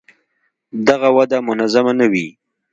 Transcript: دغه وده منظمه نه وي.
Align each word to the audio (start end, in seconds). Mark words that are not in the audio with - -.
دغه 0.87 1.09
وده 1.17 1.37
منظمه 1.47 1.91
نه 1.99 2.05
وي. 2.11 2.27